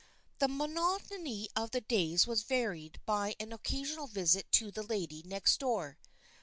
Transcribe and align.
The 0.39 0.47
monotony 0.47 1.47
of 1.55 1.69
the 1.69 1.81
days 1.81 2.25
was 2.25 2.41
varied 2.41 2.99
by 3.05 3.35
an 3.39 3.53
occasional 3.53 4.07
visit 4.07 4.51
to 4.53 4.71
the 4.71 4.81
little 4.81 4.97
lady 5.01 5.21
next 5.27 5.59
door. 5.59 5.99